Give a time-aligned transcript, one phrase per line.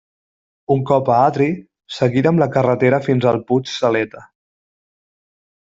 [0.75, 1.49] Un cop a Adri,
[1.99, 4.27] seguirem la carretera fins al Puig Saleta.